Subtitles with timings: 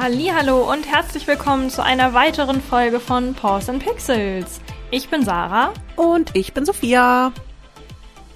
[0.00, 4.60] Hallo und herzlich willkommen zu einer weiteren Folge von Pause and Pixels.
[4.92, 7.32] Ich bin Sarah und ich bin Sophia.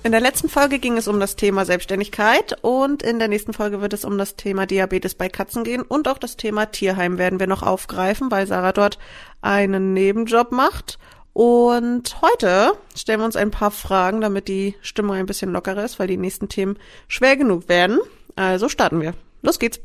[0.03, 3.81] In der letzten Folge ging es um das Thema Selbstständigkeit und in der nächsten Folge
[3.81, 7.39] wird es um das Thema Diabetes bei Katzen gehen und auch das Thema Tierheim werden
[7.39, 8.99] wir noch aufgreifen, weil Sarah dort
[9.41, 10.99] einen Nebenjob macht.
[11.33, 16.01] Und heute stellen wir uns ein paar Fragen, damit die Stimmung ein bisschen lockerer ist,
[16.01, 16.77] weil die nächsten Themen
[17.07, 18.01] schwer genug werden.
[18.35, 19.15] Also starten wir.
[19.43, 19.79] Los geht's.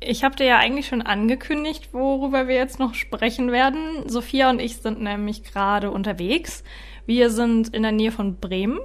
[0.00, 4.06] Ich habe dir ja eigentlich schon angekündigt, worüber wir jetzt noch sprechen werden.
[4.06, 6.62] Sophia und ich sind nämlich gerade unterwegs.
[7.06, 8.78] Wir sind in der Nähe von Bremen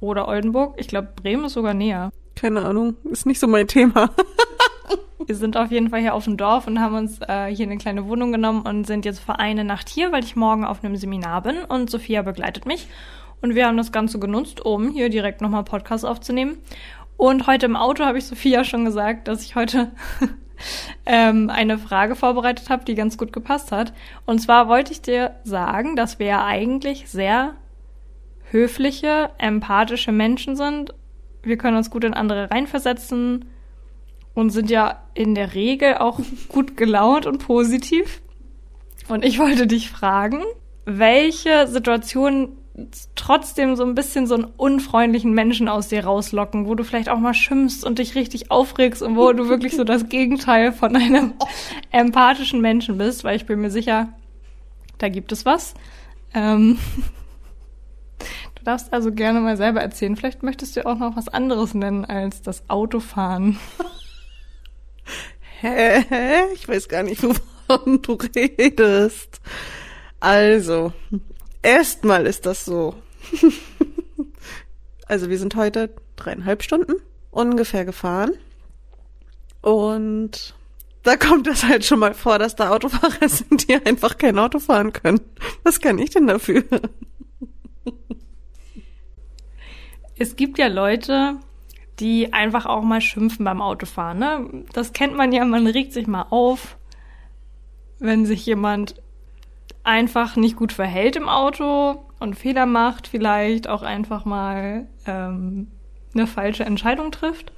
[0.00, 0.74] oder Oldenburg.
[0.78, 2.10] Ich glaube, Bremen ist sogar näher.
[2.34, 4.10] Keine Ahnung, ist nicht so mein Thema.
[5.26, 7.78] wir sind auf jeden Fall hier auf dem Dorf und haben uns äh, hier eine
[7.78, 10.96] kleine Wohnung genommen und sind jetzt für eine Nacht hier, weil ich morgen auf einem
[10.96, 12.88] Seminar bin und Sophia begleitet mich.
[13.42, 16.58] Und wir haben das Ganze genutzt, um hier direkt nochmal Podcast aufzunehmen.
[17.20, 19.92] Und heute im Auto habe ich Sophia schon gesagt, dass ich heute
[21.04, 23.92] ähm, eine Frage vorbereitet habe, die ganz gut gepasst hat.
[24.24, 27.56] Und zwar wollte ich dir sagen, dass wir ja eigentlich sehr
[28.50, 30.94] höfliche, empathische Menschen sind.
[31.42, 33.44] Wir können uns gut in andere reinversetzen
[34.32, 38.22] und sind ja in der Regel auch gut gelaunt und positiv.
[39.08, 40.42] Und ich wollte dich fragen,
[40.86, 42.56] welche Situationen
[43.14, 47.18] trotzdem so ein bisschen so einen unfreundlichen Menschen aus dir rauslocken, wo du vielleicht auch
[47.18, 51.34] mal schimpfst und dich richtig aufregst und wo du wirklich so das Gegenteil von einem
[51.90, 54.08] empathischen Menschen bist, weil ich bin mir sicher,
[54.98, 55.74] da gibt es was.
[56.34, 56.78] Ähm
[58.54, 60.16] du darfst also gerne mal selber erzählen.
[60.16, 63.58] Vielleicht möchtest du auch noch was anderes nennen als das Autofahren.
[65.60, 66.04] Hä?
[66.54, 69.40] Ich weiß gar nicht, wovon du redest.
[70.20, 70.92] Also,
[71.62, 72.94] Erstmal ist das so.
[75.06, 76.94] also wir sind heute dreieinhalb Stunden
[77.30, 78.32] ungefähr gefahren.
[79.60, 80.54] Und
[81.02, 84.58] da kommt es halt schon mal vor, dass da Autofahrer sind, die einfach kein Auto
[84.58, 85.20] fahren können.
[85.62, 86.64] Was kann ich denn dafür?
[90.18, 91.36] Es gibt ja Leute,
[91.98, 94.18] die einfach auch mal schimpfen beim Autofahren.
[94.18, 94.64] Ne?
[94.72, 96.76] Das kennt man ja, man regt sich mal auf,
[97.98, 98.96] wenn sich jemand
[99.82, 105.68] einfach nicht gut verhält im Auto und Fehler macht, vielleicht auch einfach mal ähm,
[106.14, 107.52] eine falsche Entscheidung trifft.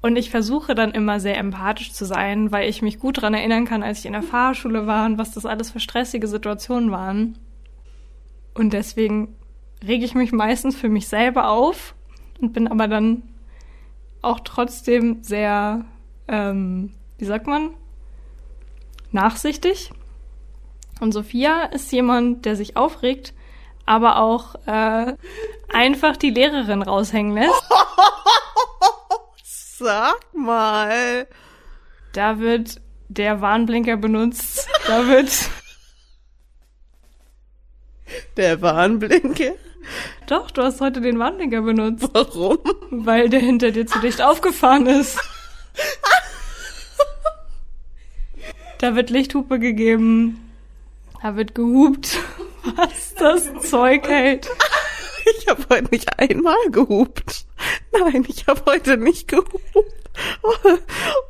[0.00, 3.64] Und ich versuche dann immer sehr empathisch zu sein, weil ich mich gut daran erinnern
[3.64, 7.38] kann, als ich in der Fahrschule war und was das alles für stressige Situationen waren.
[8.54, 9.34] Und deswegen
[9.84, 11.94] rege ich mich meistens für mich selber auf
[12.40, 13.22] und bin aber dann
[14.22, 15.84] auch trotzdem sehr,
[16.28, 17.70] ähm, wie sagt man,
[19.12, 19.90] nachsichtig.
[21.00, 23.34] Und Sophia ist jemand, der sich aufregt,
[23.84, 25.14] aber auch äh,
[25.72, 27.62] einfach die Lehrerin raushängen lässt.
[29.44, 31.26] Sag mal.
[32.12, 34.66] Da wird der Warnblinker benutzt.
[34.86, 35.30] Da wird
[38.36, 39.52] der Warnblinker.
[40.26, 42.08] Doch, du hast heute den Warnblinker benutzt.
[42.12, 42.58] Warum?
[42.90, 45.18] Weil der hinter dir zu dicht aufgefahren ist.
[48.78, 50.52] Da wird Lichthupe gegeben.
[51.22, 52.18] Da wird gehupt,
[52.76, 54.48] was das Zeug hält.
[55.40, 57.46] Ich habe heute nicht einmal gehupt.
[57.90, 59.58] Nein, ich habe heute nicht gehupt.
[60.40, 60.78] Oh,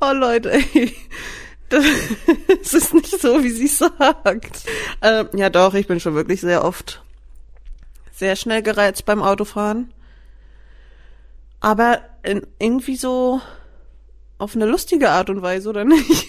[0.03, 0.95] oh Leute, ey.
[1.71, 1.85] Das,
[2.75, 4.65] ist nicht so, wie sie sagt.
[5.01, 7.03] Ähm, ja doch, ich bin schon wirklich sehr oft
[8.13, 9.93] sehr schnell gereizt beim Autofahren.
[11.61, 13.41] Aber in, irgendwie so
[14.39, 16.27] auf eine lustige Art und Weise, oder nicht?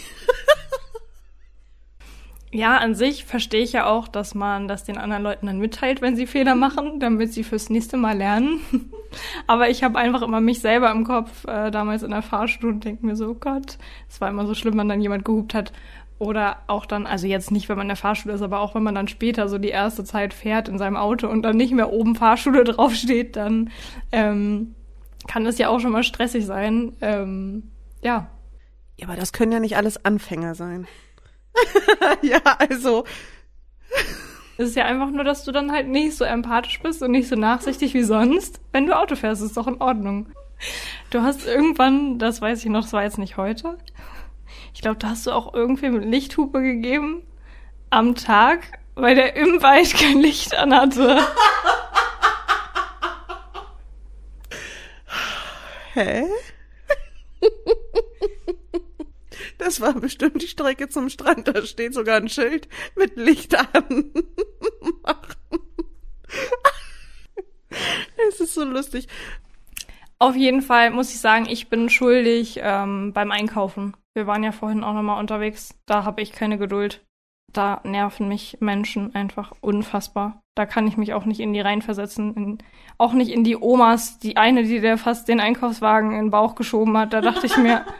[2.51, 6.01] Ja, an sich verstehe ich ja auch, dass man das den anderen Leuten dann mitteilt,
[6.01, 8.61] wenn sie Fehler machen, damit sie fürs nächste Mal lernen.
[9.47, 12.85] Aber ich habe einfach immer mich selber im Kopf äh, damals in der Fahrschule und
[12.85, 13.77] denke mir so, oh Gott,
[14.09, 15.73] es war immer so schlimm, wenn dann jemand gehupt hat.
[16.19, 18.81] Oder auch dann, also jetzt nicht, wenn man in der Fahrschule ist, aber auch wenn
[18.83, 21.91] man dann später so die erste Zeit fährt in seinem Auto und dann nicht mehr
[21.91, 23.69] oben Fahrschule draufsteht, dann
[24.11, 24.73] ähm,
[25.27, 26.93] kann das ja auch schon mal stressig sein.
[27.01, 27.71] Ähm,
[28.01, 28.27] ja.
[28.95, 30.87] Ja, aber das können ja nicht alles Anfänger sein.
[32.21, 33.05] ja, also.
[34.57, 37.27] Es ist ja einfach nur, dass du dann halt nicht so empathisch bist und nicht
[37.27, 38.59] so nachsichtig wie sonst.
[38.71, 40.27] Wenn du Auto fährst, ist doch in Ordnung.
[41.11, 43.77] Du hast irgendwann, das weiß ich noch, das war jetzt nicht heute.
[44.73, 47.23] Ich glaube, da hast du auch irgendwie mit Lichthupe gegeben
[47.89, 51.19] am Tag, weil der im Wald kein Licht anhatte.
[55.93, 56.25] Hä?
[59.67, 61.49] Das war bestimmt die Strecke zum Strand.
[61.49, 64.13] Da steht sogar ein Schild mit Licht an.
[68.29, 69.09] es ist so lustig.
[70.19, 73.93] Auf jeden Fall muss ich sagen, ich bin schuldig ähm, beim Einkaufen.
[74.13, 75.77] Wir waren ja vorhin auch nochmal unterwegs.
[75.85, 77.03] Da habe ich keine Geduld.
[77.51, 80.41] Da nerven mich Menschen einfach unfassbar.
[80.55, 82.33] Da kann ich mich auch nicht in die reinversetzen.
[82.35, 82.57] In,
[82.97, 84.17] auch nicht in die Omas.
[84.19, 87.11] Die eine, die der fast den Einkaufswagen in den Bauch geschoben hat.
[87.11, 87.85] Da dachte ich mir.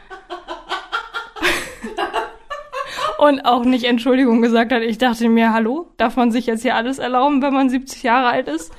[3.18, 4.82] und auch nicht Entschuldigung gesagt hat.
[4.82, 8.28] Ich dachte mir, hallo, darf man sich jetzt hier alles erlauben, wenn man 70 Jahre
[8.28, 8.72] alt ist?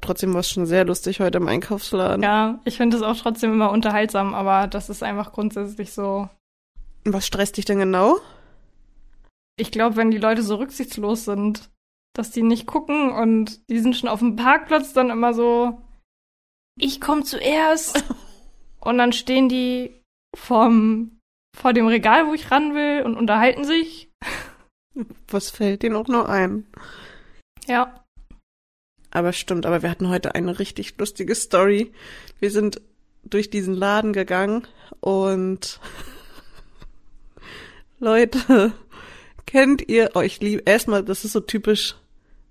[0.00, 2.22] Trotzdem war es schon sehr lustig heute im Einkaufsladen.
[2.22, 6.28] Ja, ich finde es auch trotzdem immer unterhaltsam, aber das ist einfach grundsätzlich so.
[7.04, 8.16] Was stresst dich denn genau?
[9.56, 11.70] Ich glaube, wenn die Leute so rücksichtslos sind,
[12.14, 15.80] dass die nicht gucken und die sind schon auf dem Parkplatz dann immer so,
[16.76, 18.02] ich komme zuerst.
[18.80, 20.02] und dann stehen die
[20.34, 21.19] vorm,
[21.56, 24.10] vor dem Regal, wo ich ran will und unterhalten sich.
[25.28, 26.66] Was fällt denen auch nur ein?
[27.66, 28.04] Ja.
[29.10, 31.92] Aber stimmt, aber wir hatten heute eine richtig lustige Story.
[32.38, 32.80] Wir sind
[33.24, 34.66] durch diesen Laden gegangen
[35.00, 35.80] und
[37.98, 38.72] Leute,
[39.46, 41.96] kennt ihr, oh, ich liebe, erstmal, das ist so typisch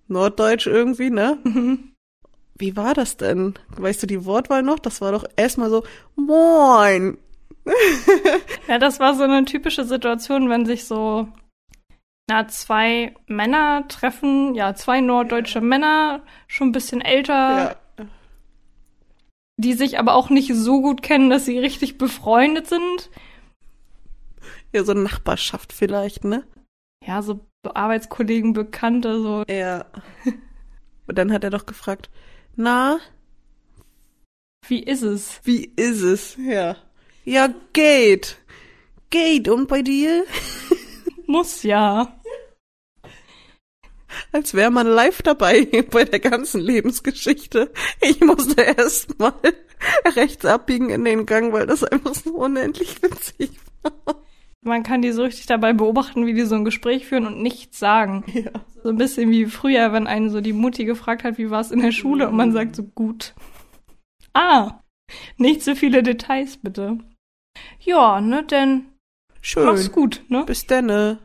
[0.07, 1.37] norddeutsch irgendwie, ne?
[1.43, 1.93] Mhm.
[2.57, 3.53] Wie war das denn?
[3.77, 4.79] Weißt du die Wortwahl noch?
[4.79, 5.85] Das war doch erstmal so,
[6.17, 7.17] moin.
[8.67, 11.27] Ja, das war so eine typische Situation, wenn sich so
[12.29, 18.05] na, zwei Männer treffen, ja, zwei norddeutsche Männer, schon ein bisschen älter, Ja.
[19.57, 23.09] die sich aber auch nicht so gut kennen, dass sie richtig befreundet sind.
[24.73, 26.43] ja, so Nachbarschaft vielleicht, ne?
[27.05, 29.43] Ja, so Arbeitskollegen, Bekannte, so.
[29.49, 29.85] Ja.
[31.07, 32.09] Und dann hat er doch gefragt,
[32.55, 32.99] na,
[34.67, 35.39] Wie ist es?
[35.43, 36.37] wie ist es?
[36.37, 36.75] Ja.
[37.29, 38.39] Ja, geht.
[39.11, 39.49] Geht.
[39.49, 40.25] Und bei dir?
[41.27, 42.19] Muss ja.
[44.31, 47.71] Als wäre man live dabei bei der ganzen Lebensgeschichte.
[48.01, 49.35] Ich musste erst mal
[50.15, 53.51] rechts abbiegen in den Gang, weil das einfach so unendlich witzig
[53.83, 54.23] war.
[54.61, 57.77] Man kann die so richtig dabei beobachten, wie die so ein Gespräch führen und nichts
[57.77, 58.23] sagen.
[58.33, 58.49] Ja.
[58.81, 61.69] So ein bisschen wie früher, wenn einen so die Mutti gefragt hat, wie war es
[61.69, 63.35] in der Schule und man sagt so gut.
[64.33, 64.81] Ah,
[65.37, 66.97] nicht so viele Details bitte.
[67.79, 68.85] Ja, ne, denn
[69.41, 69.65] Schön.
[69.65, 70.43] mach's gut, ne?
[70.45, 71.19] Bis denne.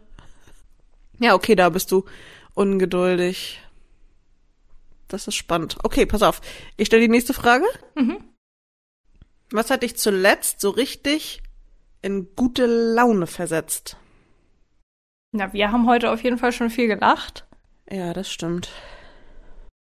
[1.19, 2.05] Ja, okay, da bist du
[2.55, 3.61] ungeduldig.
[5.09, 5.77] Das ist spannend.
[5.83, 6.41] Okay, pass auf.
[6.77, 7.65] Ich stelle die nächste Frage.
[7.95, 8.25] Mhm.
[9.51, 11.43] Was hat dich zuletzt so richtig
[12.03, 13.97] in gute Laune versetzt?
[15.33, 17.45] Na, wir haben heute auf jeden Fall schon viel gelacht.
[17.91, 18.71] Ja, das stimmt.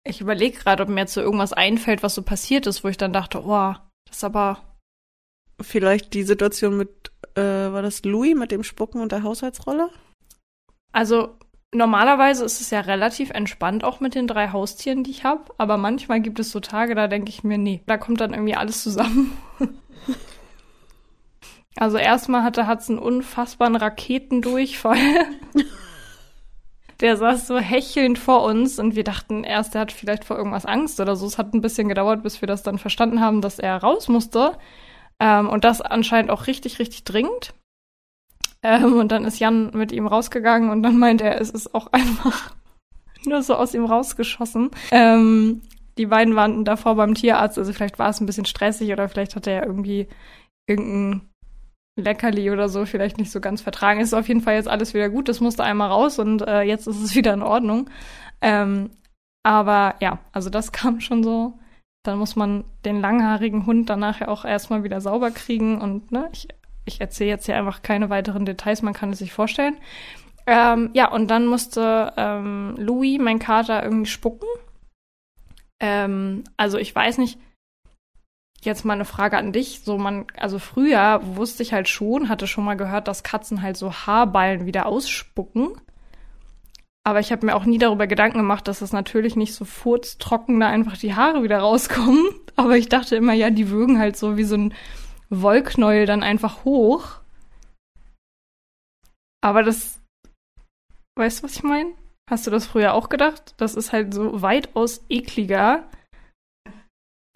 [0.07, 2.97] Ich überlege gerade, ob mir jetzt so irgendwas einfällt, was so passiert ist, wo ich
[2.97, 3.75] dann dachte, oh,
[4.07, 4.63] das ist aber.
[5.61, 9.91] Vielleicht die Situation mit, äh, war das Louis mit dem Spucken und der Haushaltsrolle?
[10.93, 11.37] Also,
[11.73, 15.53] normalerweise ist es ja relativ entspannt auch mit den drei Haustieren, die ich habe.
[15.59, 18.57] Aber manchmal gibt es so Tage, da denke ich mir, nee, da kommt dann irgendwie
[18.57, 19.37] alles zusammen.
[21.77, 24.99] also, erstmal hatte Hat's einen unfassbaren Raketendurchfall.
[27.01, 30.65] Der saß so hechelnd vor uns und wir dachten erst, er hat vielleicht vor irgendwas
[30.65, 31.27] Angst oder so.
[31.27, 34.57] Es hat ein bisschen gedauert, bis wir das dann verstanden haben, dass er raus musste.
[35.21, 37.55] Ähm, und das anscheinend auch richtig, richtig dringend.
[38.63, 41.87] Ähm, und dann ist Jan mit ihm rausgegangen und dann meinte er, es ist auch
[41.93, 42.55] einfach
[43.25, 44.71] nur so aus ihm rausgeschossen.
[44.91, 45.63] Ähm,
[45.97, 49.37] die beiden waren davor beim Tierarzt, also vielleicht war es ein bisschen stressig oder vielleicht
[49.37, 50.09] hat er irgendwie
[50.67, 51.29] irgendein
[51.97, 54.01] Leckerli oder so vielleicht nicht so ganz vertragen.
[54.01, 55.29] Es ist auf jeden Fall jetzt alles wieder gut.
[55.29, 57.91] Das musste einmal raus und äh, jetzt ist es wieder in Ordnung.
[58.41, 58.91] Ähm,
[59.45, 61.59] aber ja, also das kam schon so.
[62.05, 66.29] Dann muss man den langhaarigen Hund danach ja auch erstmal wieder sauber kriegen und ne,
[66.33, 66.49] ich,
[66.85, 69.77] ich erzähle jetzt hier einfach keine weiteren Details, man kann es sich vorstellen.
[70.47, 74.49] Ähm, ja, und dann musste ähm, Louis, mein Kater, irgendwie spucken.
[75.81, 77.39] Ähm, also ich weiß nicht,
[78.61, 79.81] jetzt mal eine Frage an dich.
[79.85, 83.77] So man, also früher wusste ich halt schon, hatte schon mal gehört, dass Katzen halt
[83.77, 85.81] so Haarballen wieder ausspucken.
[87.07, 90.59] Aber ich habe mir auch nie darüber Gedanken gemacht, dass es natürlich nicht so furztrocken
[90.59, 92.25] da einfach die Haare wieder rauskommen.
[92.57, 94.75] Aber ich dachte immer, ja, die würgen halt so wie so ein
[95.29, 97.21] Wollknäuel dann einfach hoch.
[99.43, 100.01] Aber das,
[101.19, 101.93] weißt du, was ich meine?
[102.31, 103.55] Hast du das früher auch gedacht?
[103.59, 105.87] Das ist halt so weitaus ekliger,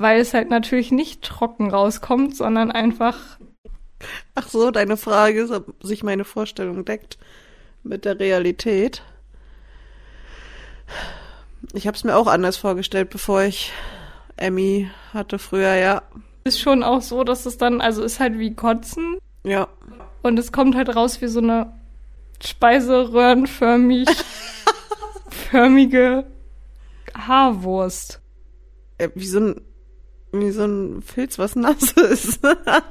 [0.01, 3.39] weil es halt natürlich nicht trocken rauskommt, sondern einfach.
[4.35, 7.19] Ach so, deine Frage ist, ob sich meine Vorstellung deckt
[7.83, 9.03] mit der Realität.
[11.73, 13.73] Ich habe es mir auch anders vorgestellt, bevor ich
[14.37, 16.03] Emmy hatte früher, ja.
[16.45, 19.69] Ist schon auch so, dass es dann, also ist halt wie Kotzen Ja.
[20.23, 21.73] und es kommt halt raus wie so eine
[22.43, 24.09] speiseröhrenförmig
[25.51, 26.25] förmige
[27.17, 28.21] Haarwurst.
[28.99, 29.61] Äh, Wie so ein
[30.31, 32.41] wie so ein Filz, was nass ist.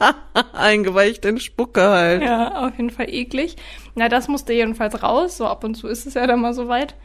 [0.54, 2.24] Eingeweicht in Spucke halt.
[2.24, 3.58] Ja, auf jeden Fall eklig.
[3.94, 5.38] Na, das musste jedenfalls raus.
[5.38, 6.96] So ab und zu ist es ja dann mal so weit.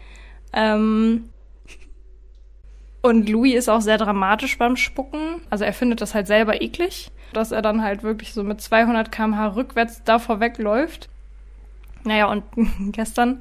[0.52, 1.28] Ähm
[3.02, 5.40] und Louis ist auch sehr dramatisch beim Spucken.
[5.50, 9.10] Also er findet das halt selber eklig, dass er dann halt wirklich so mit 200
[9.10, 11.08] km/h rückwärts davor wegläuft.
[12.04, 12.44] Naja, und
[12.92, 13.40] gestern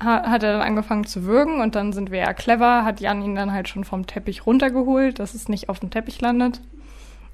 [0.00, 3.34] hat er dann angefangen zu würgen und dann sind wir ja clever, hat Jan ihn
[3.34, 6.60] dann halt schon vom Teppich runtergeholt, dass es nicht auf dem Teppich landet.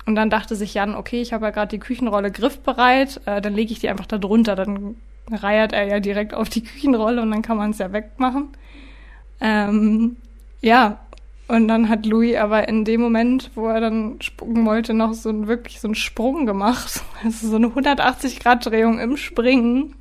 [0.07, 3.55] Und dann dachte sich Jan, okay, ich habe ja gerade die Küchenrolle griffbereit, äh, dann
[3.55, 4.97] lege ich die einfach da drunter, dann
[5.31, 8.49] reiert er ja direkt auf die Küchenrolle und dann kann man es ja wegmachen.
[9.41, 10.17] Ähm,
[10.61, 10.99] ja,
[11.47, 15.29] und dann hat Louis aber in dem Moment, wo er dann spucken wollte, noch so
[15.29, 17.03] ein, wirklich so einen Sprung gemacht.
[17.25, 19.95] Also so eine 180-Grad-Drehung im Springen.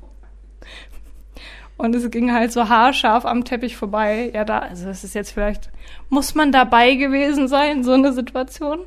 [1.76, 4.30] Und es ging halt so haarscharf am Teppich vorbei.
[4.34, 5.70] Ja, da, also es ist jetzt vielleicht,
[6.08, 8.80] muss man dabei gewesen sein, so eine Situation.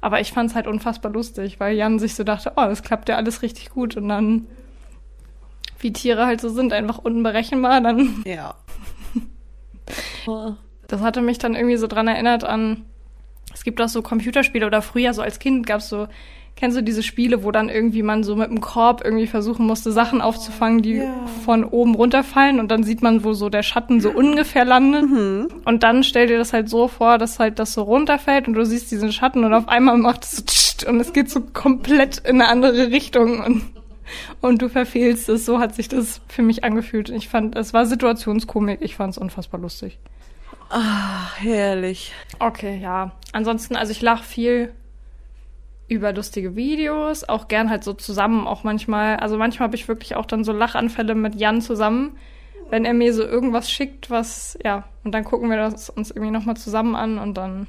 [0.00, 3.08] Aber ich fand es halt unfassbar lustig, weil Jan sich so dachte, oh, das klappt
[3.08, 3.96] ja alles richtig gut.
[3.96, 4.46] Und dann,
[5.80, 8.22] wie Tiere halt so sind, einfach unberechenbar, dann.
[8.26, 8.54] Ja.
[10.86, 12.84] Das hatte mich dann irgendwie so dran erinnert an,
[13.54, 16.08] es gibt auch so Computerspiele oder früher so als Kind gab es so,
[16.56, 19.92] kennst du diese Spiele, wo dann irgendwie man so mit dem Korb irgendwie versuchen musste,
[19.92, 21.26] Sachen aufzufangen, die ja.
[21.44, 25.08] von oben runterfallen und dann sieht man, wo so der Schatten so ungefähr landet.
[25.08, 25.48] Mhm.
[25.64, 28.66] Und dann stell dir das halt so vor, dass halt das so runterfällt und du
[28.66, 32.18] siehst diesen Schatten und auf einmal macht es so tscht und es geht so komplett
[32.18, 33.62] in eine andere Richtung und
[34.40, 35.44] und du verfehlst es.
[35.44, 37.10] So hat sich das für mich angefühlt.
[37.10, 38.78] Ich fand, es war Situationskomik.
[38.80, 39.98] Ich fand es unfassbar lustig.
[40.70, 42.12] Ah, herrlich.
[42.38, 43.12] Okay, ja.
[43.32, 44.72] Ansonsten, also ich lache viel
[45.88, 49.16] über lustige Videos, auch gern halt so zusammen, auch manchmal.
[49.16, 52.18] Also manchmal habe ich wirklich auch dann so Lachanfälle mit Jan zusammen,
[52.70, 56.30] wenn er mir so irgendwas schickt, was, ja, und dann gucken wir das uns irgendwie
[56.30, 57.66] nochmal zusammen an und dann.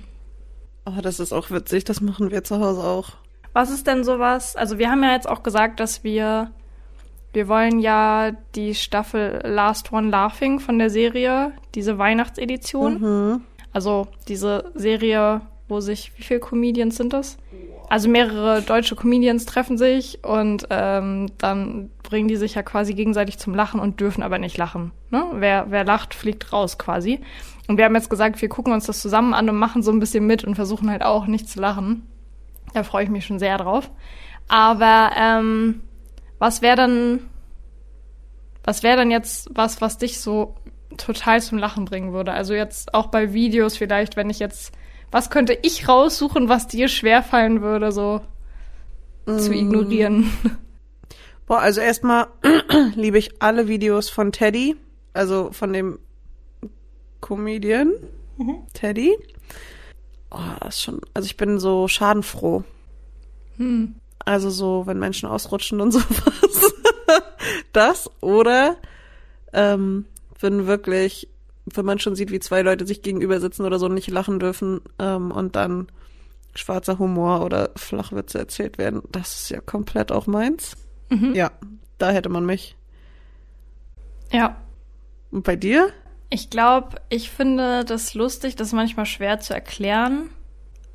[0.86, 3.12] Oh, das ist auch witzig, das machen wir zu Hause auch.
[3.54, 4.56] Was ist denn sowas?
[4.56, 6.52] Also wir haben ja jetzt auch gesagt, dass wir
[7.34, 13.02] wir wollen ja die Staffel Last One Laughing von der Serie, diese Weihnachtsedition.
[13.02, 13.42] Mhm.
[13.72, 17.38] Also diese Serie, wo sich, wie viele Comedians sind das?
[17.90, 23.40] Also mehrere deutsche Comedians treffen sich und ähm, dann bringen die sich ja quasi gegenseitig
[23.40, 24.92] zum Lachen und dürfen aber nicht lachen.
[25.10, 25.24] Ne?
[25.34, 27.20] Wer, wer lacht, fliegt raus quasi.
[27.68, 30.00] Und wir haben jetzt gesagt, wir gucken uns das zusammen an und machen so ein
[30.00, 32.08] bisschen mit und versuchen halt auch nicht zu lachen.
[32.74, 33.90] Da freue ich mich schon sehr drauf.
[34.48, 35.82] Aber ähm,
[36.40, 37.30] was wäre dann,
[38.64, 40.56] was wäre dann jetzt was, was dich so
[40.98, 42.32] total zum Lachen bringen würde?
[42.32, 44.74] Also jetzt auch bei Videos vielleicht, wenn ich jetzt,
[45.12, 48.22] was könnte ich raussuchen, was dir schwerfallen würde, so
[49.26, 49.38] mm.
[49.38, 50.32] zu ignorieren?
[51.46, 52.28] Boah, also erstmal
[52.96, 54.76] liebe ich alle Videos von Teddy,
[55.14, 56.00] also von dem
[57.22, 57.94] Comedian
[58.38, 58.68] mhm.
[58.74, 59.18] Teddy.
[60.32, 62.64] Oh, das ist schon, also ich bin so schadenfroh.
[63.58, 63.96] Hm.
[64.26, 66.74] Also so, wenn Menschen ausrutschen und sowas.
[67.74, 68.78] das oder
[69.54, 70.06] ähm,
[70.40, 71.30] wenn wirklich,
[71.66, 74.40] wenn man schon sieht, wie zwei Leute sich gegenüber sitzen oder so und nicht lachen
[74.40, 75.88] dürfen ähm, und dann
[76.56, 80.76] schwarzer Humor oder Flachwitze erzählt werden, das ist ja komplett auch meins.
[81.10, 81.34] Mhm.
[81.36, 81.52] Ja,
[81.98, 82.76] da hätte man mich.
[84.32, 84.58] Ja.
[85.32, 85.90] Und bei dir?
[86.30, 90.30] Ich glaube, ich finde das lustig, das ist manchmal schwer zu erklären.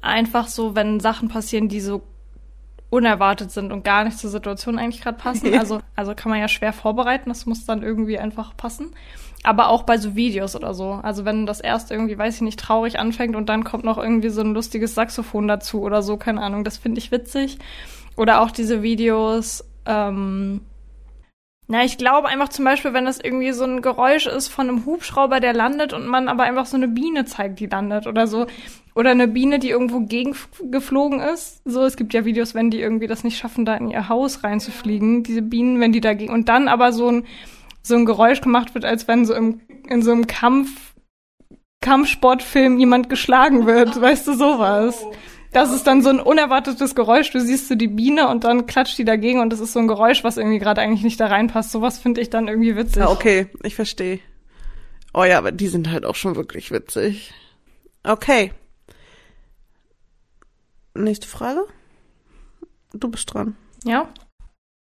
[0.01, 2.03] Einfach so, wenn Sachen passieren, die so
[2.95, 5.53] unerwartet sind und gar nicht zur Situation eigentlich gerade passen.
[5.65, 8.93] Also, also kann man ja schwer vorbereiten, das muss dann irgendwie einfach passen.
[9.43, 11.01] Aber auch bei so Videos oder so.
[11.03, 14.31] Also wenn das erst irgendwie, weiß ich nicht, traurig anfängt und dann kommt noch irgendwie
[14.31, 17.59] so ein lustiges Saxophon dazu oder so, keine Ahnung, das finde ich witzig.
[18.17, 20.61] Oder auch diese Videos, ähm,
[21.67, 24.85] na, ich glaube einfach zum Beispiel, wenn das irgendwie so ein Geräusch ist von einem
[24.85, 28.47] Hubschrauber, der landet und man aber einfach so eine Biene zeigt, die landet oder so.
[28.95, 31.63] Oder eine Biene, die irgendwo gegengeflogen ist.
[31.65, 34.45] So, es gibt ja Videos, wenn die irgendwie das nicht schaffen, da in ihr Haus
[34.45, 35.23] reinzufliegen.
[35.23, 37.27] Diese Bienen, wenn die dagegen, und dann aber so ein,
[37.83, 40.95] so ein Geräusch gemacht wird, als wenn so im, in so einem Kampf,
[41.81, 44.01] Kampfsportfilm jemand geschlagen wird.
[44.01, 45.03] Weißt du, sowas.
[45.55, 47.31] Das ist dann so ein unerwartetes Geräusch.
[47.31, 49.87] Du siehst so die Biene und dann klatscht die dagegen und das ist so ein
[49.87, 51.71] Geräusch, was irgendwie gerade eigentlich nicht da reinpasst.
[51.71, 52.97] Sowas finde ich dann irgendwie witzig.
[52.97, 54.19] Ja, okay, ich verstehe.
[55.15, 57.33] Oh ja, aber die sind halt auch schon wirklich witzig.
[58.03, 58.53] Okay.
[60.95, 61.61] Nächste Frage.
[62.93, 63.57] Du bist dran.
[63.85, 64.09] Ja.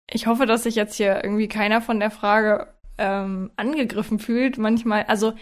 [0.09, 4.57] Ich hoffe, dass sich jetzt hier irgendwie keiner von der Frage ähm, angegriffen fühlt.
[4.57, 5.33] Manchmal, also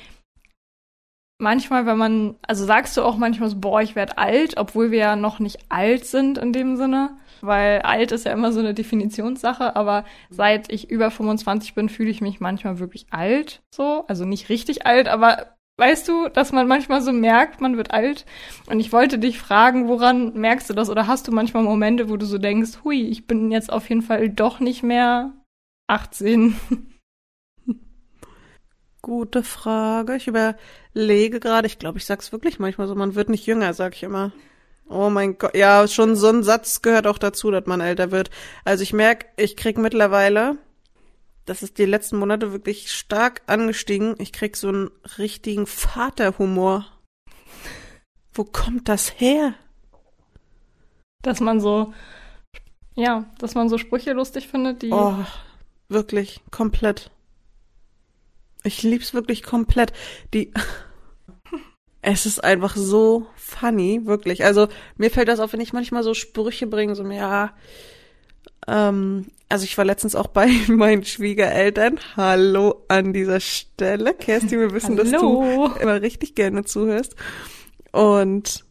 [1.41, 4.99] manchmal, wenn man, also sagst du auch manchmal so, boah, ich werde alt, obwohl wir
[4.99, 8.73] ja noch nicht alt sind in dem Sinne, weil alt ist ja immer so eine
[8.73, 14.23] Definitionssache, aber seit ich über 25 bin, fühle ich mich manchmal wirklich alt, so, also
[14.23, 18.25] nicht richtig alt, aber weißt du, dass man manchmal so merkt, man wird alt.
[18.67, 20.91] Und ich wollte dich fragen, woran merkst du das?
[20.91, 24.03] Oder hast du manchmal Momente, wo du so denkst, hui, ich bin jetzt auf jeden
[24.03, 25.33] Fall doch nicht mehr
[25.87, 26.55] 18?
[29.01, 30.15] Gute Frage.
[30.15, 33.95] Ich überlege gerade, ich glaube, ich sag's wirklich manchmal so, man wird nicht jünger, sag
[33.95, 34.31] ich immer.
[34.87, 38.29] Oh mein Gott, ja, schon so ein Satz gehört auch dazu, dass man älter wird.
[38.65, 40.57] Also ich merke, ich krieg mittlerweile,
[41.45, 46.85] das ist die letzten Monate wirklich stark angestiegen, ich krieg so einen richtigen Vaterhumor.
[48.33, 49.53] Wo kommt das her?
[51.21, 51.93] Dass man so,
[52.95, 54.91] ja, dass man so Sprüche lustig findet, die.
[54.91, 55.15] Oh,
[55.89, 57.11] wirklich, komplett.
[58.63, 59.93] Ich lieb's wirklich komplett.
[60.33, 60.53] Die,
[62.01, 64.43] es ist einfach so funny, wirklich.
[64.43, 67.53] Also mir fällt das auf, wenn ich manchmal so Sprüche bringe, so ja,
[68.67, 71.99] ähm, also ich war letztens auch bei meinen Schwiegereltern.
[72.15, 74.13] Hallo an dieser Stelle.
[74.13, 77.15] Kerstin, wir wissen, dass du immer richtig gerne zuhörst.
[77.91, 78.65] Und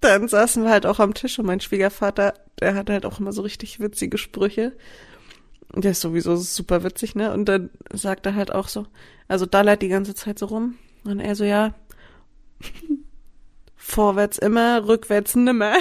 [0.00, 3.32] dann saßen wir halt auch am Tisch und mein Schwiegervater, der hat halt auch immer
[3.32, 4.72] so richtig witzige Sprüche.
[5.74, 7.32] Der ist sowieso super witzig, ne?
[7.32, 8.86] Und dann sagt er halt auch so,
[9.30, 10.76] also dallert die ganze Zeit so rum.
[11.04, 11.74] Und er so, ja,
[13.76, 15.74] vorwärts immer, rückwärts nimmer.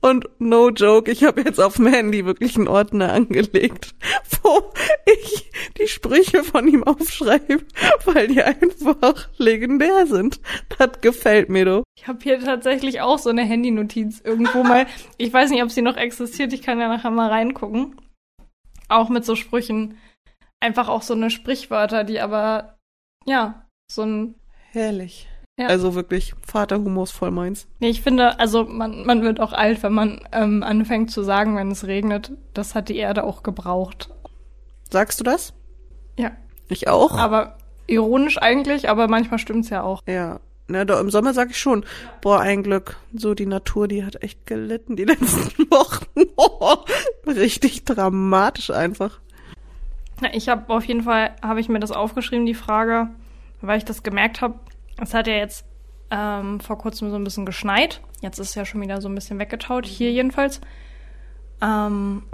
[0.00, 3.96] Und no joke, ich habe jetzt auf dem Handy wirklich einen Ordner angelegt,
[4.40, 4.70] wo
[5.04, 7.58] ich die Sprüche von ihm aufschreibe,
[8.04, 10.40] weil die einfach legendär sind.
[10.78, 11.82] Das gefällt mir doch.
[11.98, 14.86] Ich habe hier tatsächlich auch so eine Handynotiz irgendwo mal.
[15.16, 16.52] Ich weiß nicht, ob sie noch existiert.
[16.52, 17.96] Ich kann ja nachher mal reingucken.
[18.88, 19.98] Auch mit so Sprüchen.
[20.60, 22.78] Einfach auch so eine Sprichwörter, die aber,
[23.24, 24.34] ja, so ein.
[24.72, 25.28] Herrlich.
[25.58, 25.68] Ja.
[25.68, 27.66] Also wirklich, Vaterhumor ist voll meins.
[27.80, 31.56] Nee, ich finde, also man, man wird auch alt, wenn man ähm, anfängt zu sagen,
[31.56, 32.32] wenn es regnet.
[32.52, 34.10] Das hat die Erde auch gebraucht.
[34.90, 35.54] Sagst du das?
[36.18, 36.32] Ja.
[36.68, 37.12] Ich auch.
[37.12, 40.02] Aber ironisch eigentlich, aber manchmal stimmt's ja auch.
[40.06, 40.40] Ja.
[40.68, 41.84] Ne, da im Sommer sag ich schon,
[42.20, 42.96] boah, ein Glück.
[43.14, 46.06] So die Natur, die hat echt gelitten die letzten Wochen.
[46.36, 46.76] Oh,
[47.26, 49.20] richtig dramatisch einfach.
[50.22, 53.10] Ja, ich habe auf jeden Fall, habe ich mir das aufgeschrieben, die Frage,
[53.60, 54.54] weil ich das gemerkt habe,
[55.00, 55.64] es hat ja jetzt
[56.10, 58.00] ähm, vor kurzem so ein bisschen geschneit.
[58.20, 60.60] Jetzt ist es ja schon wieder so ein bisschen weggetaut, hier jedenfalls.
[61.60, 62.24] Ähm,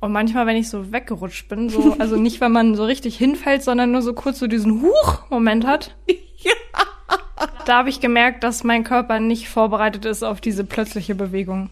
[0.00, 3.62] und manchmal, wenn ich so weggerutscht bin, so, also nicht, wenn man so richtig hinfällt,
[3.62, 5.96] sondern nur so kurz so diesen Huch-Moment hat.
[6.38, 6.52] Ja.
[7.64, 11.70] Da habe ich gemerkt, dass mein Körper nicht vorbereitet ist auf diese plötzliche Bewegung.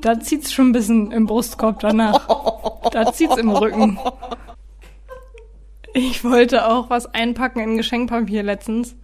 [0.00, 2.26] Da zieht's schon ein bisschen im Brustkorb danach.
[2.90, 3.98] Da zieht's im Rücken.
[5.92, 8.96] Ich wollte auch was einpacken in Geschenkpapier letztens.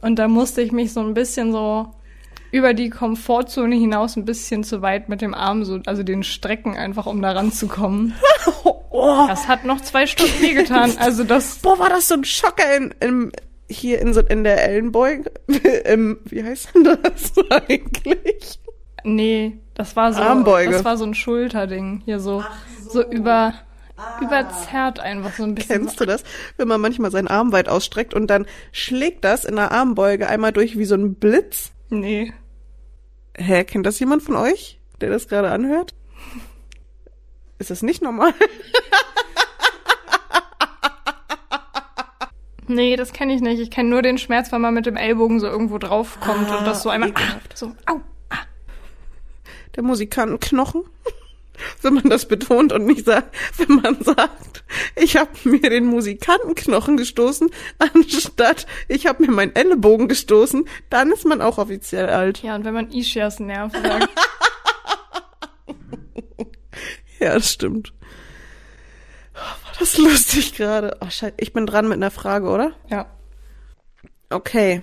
[0.00, 1.92] Und da musste ich mich so ein bisschen so
[2.50, 6.76] über die Komfortzone hinaus ein bisschen zu weit mit dem Arm, so, also den Strecken
[6.76, 8.14] einfach, um da ranzukommen.
[8.90, 9.26] oh.
[9.28, 10.96] Das hat noch zwei Stunden wehgetan.
[10.98, 11.58] Also das.
[11.58, 13.32] Boah, war das so ein Schocker in, in,
[13.68, 15.30] hier in, so, in der Ellenbeuge?
[15.84, 18.60] Im, wie heißt denn das eigentlich?
[19.04, 20.20] Nee, das war so.
[20.20, 20.72] Armbeuge.
[20.72, 22.02] Das war so ein Schulterding.
[22.04, 22.42] Hier so,
[22.82, 23.02] so.
[23.02, 23.54] so über
[23.96, 24.20] ah.
[24.20, 25.82] überzerrt einfach so ein bisschen.
[25.82, 26.24] Kennst du das?
[26.56, 30.52] Wenn man manchmal seinen Arm weit ausstreckt und dann schlägt das in der Armbeuge einmal
[30.52, 31.72] durch wie so ein Blitz?
[31.90, 32.32] Nee.
[33.36, 35.94] Hä, kennt das jemand von euch, der das gerade anhört?
[37.58, 38.34] Ist das nicht normal?
[42.68, 43.60] nee, das kenne ich nicht.
[43.60, 46.66] Ich kenne nur den Schmerz, wenn man mit dem Ellbogen so irgendwo draufkommt ah, und
[46.66, 48.00] das so einmal ah, so au.
[48.30, 48.38] Ah.
[49.76, 50.84] Der Musikantenknochen
[51.82, 54.64] wenn man das betont und nicht sagt, wenn man sagt,
[54.96, 61.26] ich habe mir den Musikantenknochen gestoßen, anstatt ich habe mir meinen Ellenbogen gestoßen, dann ist
[61.26, 62.42] man auch offiziell alt.
[62.42, 64.08] Ja, und wenn man Ischias Nerv sagt.
[67.20, 67.92] ja, das stimmt.
[69.38, 70.96] War das lustig gerade.
[71.00, 72.72] Oh, Scheiße, ich bin dran mit einer Frage, oder?
[72.88, 73.06] Ja.
[74.30, 74.82] Okay.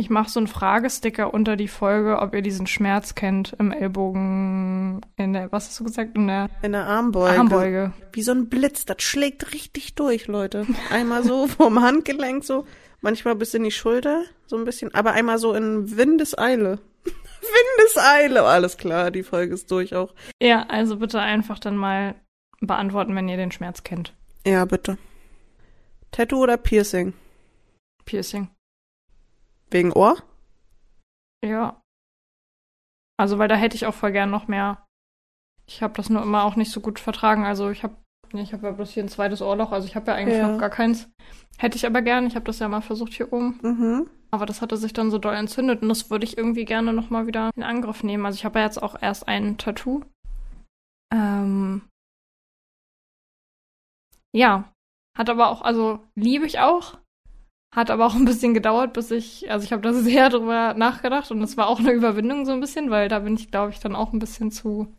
[0.00, 5.02] Ich mache so einen Fragesticker unter die Folge, ob ihr diesen Schmerz kennt im Ellbogen,
[5.16, 6.16] in der, was hast du gesagt?
[6.16, 7.38] In der, in der Armbeuge.
[7.38, 7.92] Armbeuge.
[8.12, 10.66] Wie so ein Blitz, das schlägt richtig durch, Leute.
[10.90, 12.64] Einmal so vom Handgelenk so,
[13.02, 16.78] manchmal bis in die Schulter, so ein bisschen, aber einmal so in Windeseile.
[17.04, 20.14] Windeseile, alles klar, die Folge ist durch auch.
[20.40, 22.14] Ja, also bitte einfach dann mal
[22.60, 24.14] beantworten, wenn ihr den Schmerz kennt.
[24.46, 24.98] Ja, bitte.
[26.10, 27.14] Tattoo oder Piercing?
[28.04, 28.48] Piercing.
[29.70, 30.16] Wegen Ohr?
[31.44, 31.80] Ja.
[33.16, 34.84] Also, weil da hätte ich auch voll gern noch mehr.
[35.66, 37.44] Ich habe das nur immer auch nicht so gut vertragen.
[37.44, 37.96] Also, ich habe
[38.32, 40.48] nee, ich habe ja bloß hier ein zweites Ohrloch, also ich habe ja eigentlich ja.
[40.48, 41.08] noch gar keins.
[41.58, 42.26] Hätte ich aber gern.
[42.26, 43.58] Ich habe das ja mal versucht hier oben.
[43.62, 44.10] Mhm.
[44.30, 47.10] Aber das hatte sich dann so doll entzündet und das würde ich irgendwie gerne noch
[47.10, 48.24] mal wieder in Angriff nehmen.
[48.24, 50.02] Also ich habe ja jetzt auch erst ein Tattoo.
[51.12, 51.82] Ähm,
[54.32, 54.72] Ja.
[55.16, 56.98] Hat aber auch, also liebe ich auch.
[57.74, 61.30] Hat aber auch ein bisschen gedauert, bis ich, also ich habe da sehr drüber nachgedacht
[61.30, 63.80] und es war auch eine Überwindung so ein bisschen, weil da bin ich, glaube ich,
[63.80, 64.96] dann auch ein bisschen zu.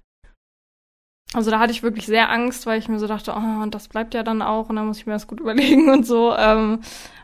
[1.33, 3.87] Also da hatte ich wirklich sehr Angst, weil ich mir so dachte, oh, und das
[3.87, 6.35] bleibt ja dann auch und dann muss ich mir das gut überlegen und so.
[6.35, 6.81] Ähm,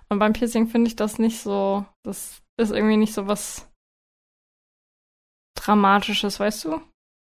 [0.09, 3.67] und beim Piercing finde ich das nicht so, das ist irgendwie nicht so was
[5.67, 6.81] Dramatisches, weißt du?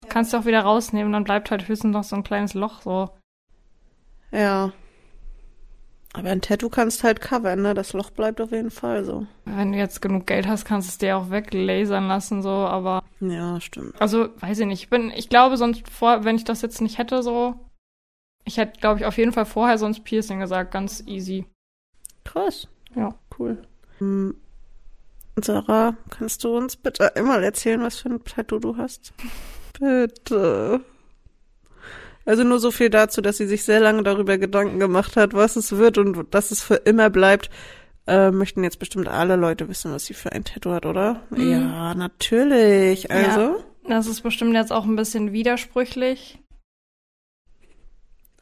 [0.09, 3.15] Kannst du auch wieder rausnehmen, dann bleibt halt höchstens noch so ein kleines Loch so.
[4.31, 4.71] Ja.
[6.13, 7.73] Aber ein Tattoo kannst halt covern, ne?
[7.73, 9.27] Das Loch bleibt auf jeden Fall so.
[9.45, 13.03] Wenn du jetzt genug Geld hast, kannst du es dir auch weglasern lassen, so, aber.
[13.21, 13.99] Ja, stimmt.
[14.01, 14.83] Also, weiß ich nicht.
[14.83, 17.55] Ich bin, ich glaube, sonst vor, wenn ich das jetzt nicht hätte, so.
[18.43, 21.45] Ich hätte, glaube ich, auf jeden Fall vorher sonst Piercing gesagt, ganz easy.
[22.25, 22.67] Krass.
[22.95, 23.15] Ja.
[23.37, 23.61] Cool.
[23.99, 24.35] Hm.
[25.41, 29.13] Sarah, kannst du uns bitte einmal erzählen, was für ein Tattoo du hast?
[29.79, 30.81] Bitte.
[32.25, 35.55] Also nur so viel dazu, dass sie sich sehr lange darüber Gedanken gemacht hat, was
[35.55, 37.49] es wird und dass es für immer bleibt.
[38.07, 41.21] Äh, möchten jetzt bestimmt alle Leute wissen, was sie für ein Tattoo hat, oder?
[41.29, 41.51] Mhm.
[41.51, 43.11] Ja, natürlich.
[43.11, 43.41] Also.
[43.41, 43.55] Ja,
[43.87, 46.39] das ist bestimmt jetzt auch ein bisschen widersprüchlich.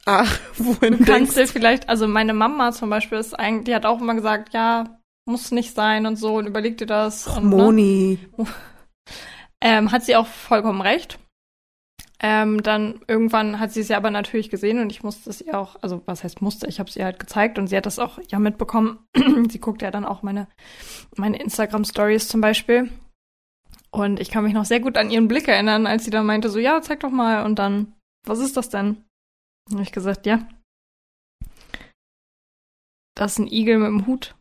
[0.06, 3.76] Ach, wohin Du kannst dir denkst vielleicht, also meine Mama zum Beispiel ist eigentlich, die
[3.76, 7.28] hat auch immer gesagt, ja, muss nicht sein und so und überleg dir das.
[7.28, 7.56] Ach, und, ne?
[7.56, 8.20] Moni.
[9.62, 11.20] Ähm, hat sie auch vollkommen recht.
[12.22, 15.58] Ähm, dann irgendwann hat sie es ja aber natürlich gesehen und ich musste es ihr
[15.58, 17.98] auch, also was heißt musste, ich habe es ihr halt gezeigt und sie hat das
[17.98, 19.00] auch ja mitbekommen.
[19.50, 20.48] sie guckt ja dann auch meine,
[21.16, 22.90] meine Instagram-Stories zum Beispiel.
[23.92, 26.50] Und ich kann mich noch sehr gut an ihren Blick erinnern, als sie dann meinte,
[26.50, 27.46] so, ja, zeig doch mal.
[27.46, 27.94] Und dann,
[28.28, 29.06] was ist das denn?
[29.72, 30.48] Habe ich gesagt, ja.
[33.16, 34.36] Das ist ein Igel mit dem Hut.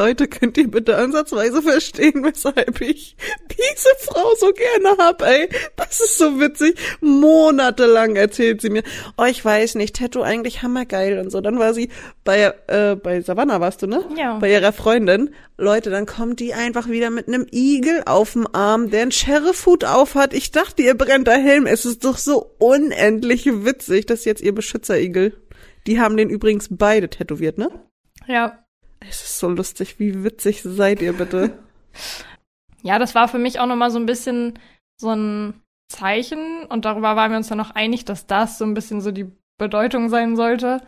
[0.00, 3.18] Leute, könnt ihr bitte ansatzweise verstehen, weshalb ich
[3.50, 5.46] diese Frau so gerne hab, ey?
[5.76, 6.74] Das ist so witzig.
[7.02, 8.82] Monatelang erzählt sie mir,
[9.18, 11.42] oh, ich weiß nicht, Tattoo eigentlich hammergeil und so.
[11.42, 11.90] Dann war sie
[12.24, 14.02] bei, äh, bei Savannah warst du, ne?
[14.16, 14.38] Ja.
[14.38, 15.34] Bei ihrer Freundin.
[15.58, 19.84] Leute, dann kommt die einfach wieder mit einem Igel auf dem Arm, der einen Sheriff-Hut
[19.84, 20.32] aufhat.
[20.32, 21.66] Ich dachte, ihr brennt der Helm.
[21.66, 24.06] Es ist doch so unendlich witzig.
[24.06, 25.36] Das ist jetzt ihr Beschützerigel.
[25.86, 27.68] Die haben den übrigens beide tätowiert, ne?
[28.26, 28.64] Ja,
[29.40, 29.98] so lustig.
[29.98, 31.58] Wie witzig seid ihr bitte?
[32.82, 34.58] Ja, das war für mich auch nochmal so ein bisschen
[34.98, 35.52] so ein
[35.90, 39.10] Zeichen und darüber waren wir uns dann noch einig, dass das so ein bisschen so
[39.10, 40.80] die Bedeutung sein sollte,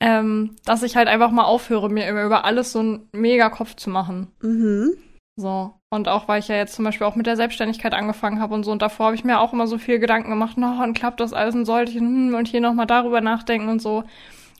[0.00, 3.76] ähm, dass ich halt einfach mal aufhöre, mir immer über alles so einen mega Kopf
[3.76, 4.32] zu machen.
[4.40, 4.96] mhm.
[5.36, 5.74] So.
[5.90, 8.64] Und auch weil ich ja jetzt zum Beispiel auch mit der Selbstständigkeit angefangen habe und
[8.64, 11.20] so und davor habe ich mir auch immer so viel Gedanken gemacht, na, und klappt
[11.20, 14.02] das alles und sollte ich hm, und hier nochmal darüber nachdenken und so.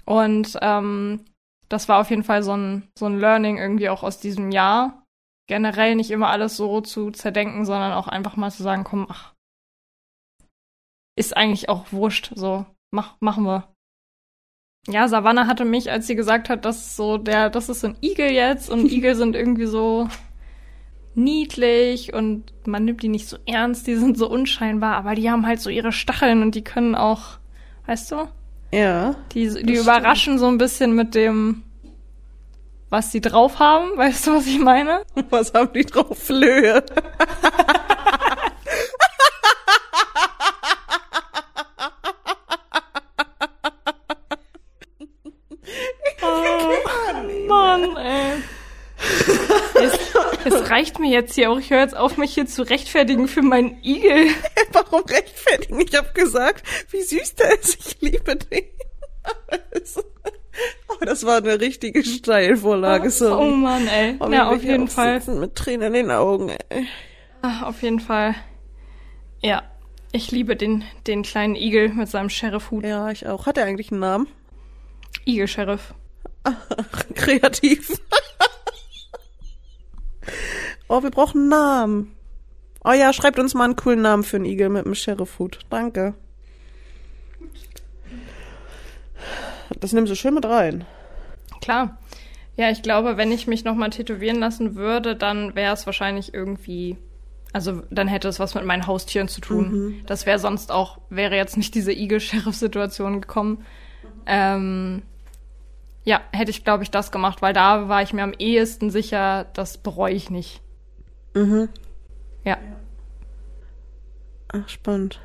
[0.04, 1.24] Und ähm,
[1.68, 5.04] das war auf jeden Fall so ein, so ein Learning irgendwie auch aus diesem Jahr.
[5.48, 9.34] Generell nicht immer alles so zu zerdenken, sondern auch einfach mal zu sagen, komm, ach,
[11.16, 13.72] ist eigentlich auch wurscht, so, mach, machen wir.
[14.86, 17.96] Ja, Savannah hatte mich, als sie gesagt hat, dass so der, das ist so ein
[18.00, 20.08] Igel jetzt und Igel sind irgendwie so
[21.14, 25.46] niedlich und man nimmt die nicht so ernst, die sind so unscheinbar, aber die haben
[25.46, 27.38] halt so ihre Stacheln und die können auch,
[27.86, 28.28] weißt du,
[28.70, 29.14] Ja.
[29.32, 31.62] die, die überraschen so ein bisschen mit dem,
[32.90, 35.02] was sie drauf haben, weißt du, was ich meine?
[35.30, 36.18] Was haben die drauf?
[36.18, 36.84] Flöhe.
[46.22, 48.42] Oh, Mann, ey.
[49.74, 49.98] Es,
[50.44, 51.58] es reicht mir jetzt hier auch.
[51.58, 54.28] Ich höre jetzt auf, mich hier zu rechtfertigen für meinen Igel.
[54.72, 55.37] Warum rechtfertigen?
[55.78, 57.76] Ich habe gesagt, wie süß der ist.
[57.76, 58.64] Ich liebe den.
[60.88, 63.08] Aber das war eine richtige Steilvorlage.
[63.08, 63.50] Oh Sorry.
[63.52, 64.16] Mann, ey.
[64.20, 65.20] Oh, Ja, auf jeden Fall.
[65.26, 66.50] Mit Tränen in den Augen.
[66.68, 66.86] Ey.
[67.42, 68.34] Ah, Auf jeden Fall.
[69.40, 69.62] Ja.
[70.10, 72.84] Ich liebe den, den kleinen Igel mit seinem Sheriff-Hut.
[72.84, 73.46] Ja, ich auch.
[73.46, 74.26] Hat er eigentlich einen Namen?
[75.26, 75.94] Igel-Sheriff.
[77.14, 77.90] Kreativ.
[80.88, 82.14] oh, wir brauchen einen Namen.
[82.84, 85.60] Oh ja, schreibt uns mal einen coolen Namen für einen Igel mit einem Sheriff-Hut.
[85.70, 86.14] Danke.
[89.80, 90.84] Das nimmst du schön mit rein.
[91.60, 91.98] Klar.
[92.56, 96.96] Ja, ich glaube, wenn ich mich nochmal tätowieren lassen würde, dann wäre es wahrscheinlich irgendwie.
[97.52, 100.02] Also dann hätte es was mit meinen Haustieren zu tun.
[100.06, 103.64] Das wäre sonst auch, wäre jetzt nicht diese Igel-Sheriff-Situation gekommen.
[104.26, 105.02] Ähm,
[106.04, 109.46] ja, hätte ich, glaube ich, das gemacht, weil da war ich mir am ehesten sicher,
[109.54, 110.60] das bereue ich nicht.
[111.34, 111.68] Mhm.
[112.44, 112.58] Ja.
[114.48, 115.20] Ach, spannend.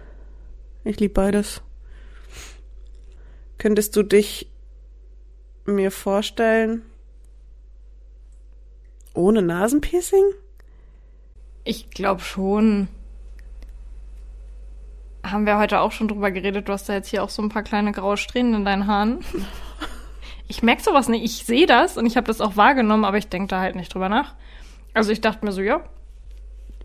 [0.84, 1.62] Ich liebe beides.
[3.58, 4.50] Könntest du dich
[5.66, 6.82] mir vorstellen,
[9.14, 10.26] ohne Nasenpiercing?
[11.64, 12.90] Ich glaube schon.
[15.24, 16.68] haben wir heute auch schon drüber geredet.
[16.68, 19.20] Du hast da jetzt hier auch so ein paar kleine graue Strähnen in deinen Haaren.
[20.50, 21.24] Ich merke sowas nicht.
[21.24, 23.94] Ich sehe das und ich habe das auch wahrgenommen, aber ich denke da halt nicht
[23.94, 24.36] drüber nach.
[24.94, 25.84] Also ich dachte mir so, ja,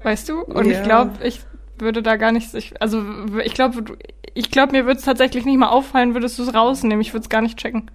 [0.03, 0.43] weißt du?
[0.43, 0.79] Und Ja.
[0.79, 1.41] ich glaube, ich
[1.79, 3.03] würde da gar nicht, ich, also
[3.45, 3.97] ich glaube, du-
[4.35, 7.01] ich glaube, mir würde es tatsächlich nicht mal auffallen, würdest du es rausnehmen.
[7.01, 7.91] Ich würde es gar nicht checken.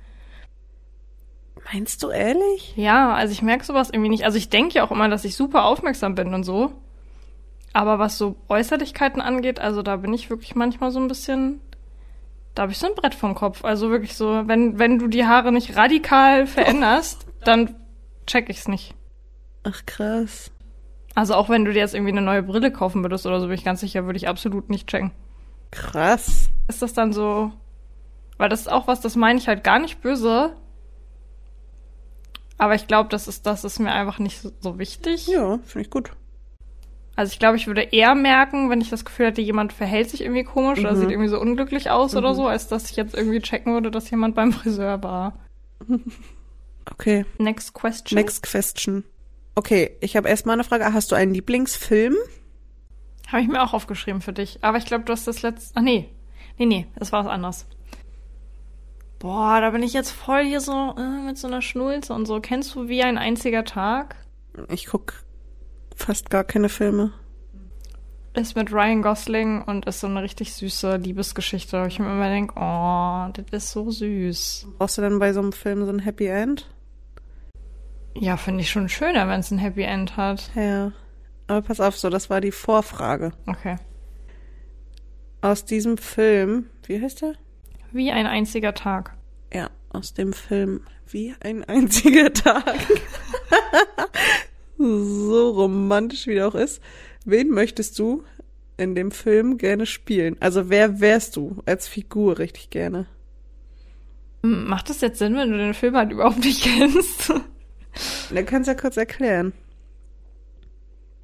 [1.71, 2.73] Meinst du ehrlich?
[2.75, 4.25] Ja, also ich merke sowas irgendwie nicht.
[4.25, 6.73] Also ich denke ja auch immer, dass ich super aufmerksam bin und so.
[7.71, 11.61] Aber was so Äußerlichkeiten angeht, also da bin ich wirklich manchmal so ein bisschen,
[12.53, 13.63] da habe ich so ein Brett vom Kopf.
[13.63, 17.75] Also wirklich so, wenn, wenn du die Haare nicht radikal veränderst, dann
[18.27, 18.93] check ich's nicht.
[19.63, 20.51] Ach krass.
[21.15, 23.55] Also auch wenn du dir jetzt irgendwie eine neue Brille kaufen würdest oder so, bin
[23.55, 25.11] ich ganz sicher, würde ich absolut nicht checken.
[25.71, 26.49] Krass.
[26.67, 27.51] Ist das dann so,
[28.37, 30.55] weil das ist auch was, das meine ich halt gar nicht böse.
[32.57, 35.27] Aber ich glaube, das ist, das ist mir einfach nicht so, wichtig.
[35.27, 36.11] Ja, finde ich gut.
[37.15, 40.21] Also ich glaube, ich würde eher merken, wenn ich das Gefühl hätte, jemand verhält sich
[40.21, 40.99] irgendwie komisch oder Mhm.
[40.99, 44.09] sieht irgendwie so unglücklich aus oder so, als dass ich jetzt irgendwie checken würde, dass
[44.09, 45.33] jemand beim Friseur war.
[46.91, 47.25] Okay.
[47.37, 48.15] Next question.
[48.17, 49.03] Next question.
[49.55, 50.91] Okay, ich habe erstmal eine Frage.
[50.93, 52.15] Hast du einen Lieblingsfilm?
[53.27, 54.63] Habe ich mir auch aufgeschrieben für dich.
[54.63, 55.73] Aber ich glaube, du hast das letzte.
[55.75, 56.09] Ach nee.
[56.57, 57.65] Nee, nee, das war was anderes.
[59.19, 62.41] Boah, da bin ich jetzt voll hier so äh, mit so einer Schnulze und so.
[62.41, 64.15] Kennst du wie ein einziger Tag?
[64.69, 65.23] Ich guck
[65.95, 67.13] fast gar keine Filme.
[68.33, 71.81] Ist mit Ryan Gosling und ist so eine richtig süße Liebesgeschichte.
[71.81, 74.67] wo Ich mir immer denke, oh, das ist so süß.
[74.77, 76.67] Brauchst du dann bei so einem Film so ein Happy End?
[78.15, 80.51] Ja, finde ich schon schöner, wenn es ein Happy End hat.
[80.55, 80.91] Ja.
[81.47, 83.31] Aber pass auf, so, das war die Vorfrage.
[83.47, 83.77] Okay.
[85.41, 87.33] Aus diesem Film, wie heißt der?
[87.91, 89.15] Wie ein einziger Tag.
[89.53, 92.63] Ja, aus dem Film Wie ein einziger Tag.
[94.77, 96.81] so romantisch wie der auch ist.
[97.25, 98.23] Wen möchtest du
[98.77, 100.37] in dem Film gerne spielen?
[100.39, 103.05] Also wer wärst du als Figur richtig gerne?
[104.41, 107.33] Macht das jetzt Sinn, wenn du den Film halt überhaupt nicht kennst?
[108.33, 109.53] Da kannst du ja kurz erklären.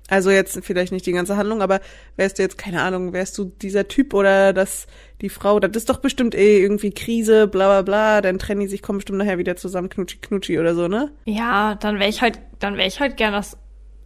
[0.08, 1.82] Also jetzt vielleicht nicht die ganze Handlung, aber
[2.16, 4.88] wärst du jetzt, keine Ahnung, wärst du dieser Typ oder das,
[5.22, 8.68] die Frau, das ist doch bestimmt eh irgendwie Krise, bla bla bla, dann trennen die
[8.68, 11.12] sich, kommen bestimmt nachher wieder zusammen, knutschi knutschi oder so, ne?
[11.26, 13.56] ja, dann wäre ich halt, dann wäre ich halt gern das,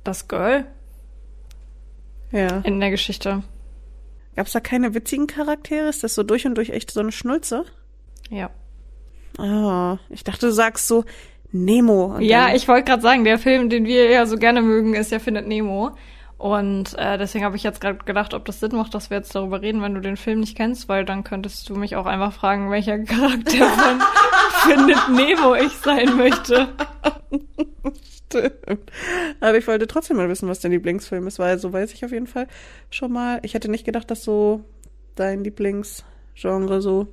[0.04, 0.66] das Girl
[2.32, 2.58] Ja.
[2.66, 3.44] in der Geschichte.
[4.36, 5.88] Gab's da keine witzigen Charaktere?
[5.88, 7.64] Ist das so durch und durch echt so eine Schnulze?
[8.30, 8.50] Ja.
[9.38, 11.06] Ah, ich dachte, du sagst so
[11.54, 12.18] Nemo.
[12.20, 15.20] Ja, ich wollte gerade sagen, der Film, den wir ja so gerne mögen, ist ja
[15.20, 15.92] Findet Nemo.
[16.38, 19.34] Und äh, deswegen habe ich jetzt gerade gedacht, ob das Sinn macht, dass wir jetzt
[19.34, 22.34] darüber reden, wenn du den Film nicht kennst, weil dann könntest du mich auch einfach
[22.34, 24.02] fragen, welcher Charakter von
[24.68, 26.68] Findet Nemo ich sein möchte.
[28.28, 28.92] Stimmt.
[29.40, 32.12] Aber ich wollte trotzdem mal wissen, was dein Lieblingsfilm ist, weil so weiß ich auf
[32.12, 32.48] jeden Fall
[32.90, 33.40] schon mal.
[33.44, 34.66] Ich hätte nicht gedacht, dass so
[35.16, 37.08] dein Lieblingsgenre so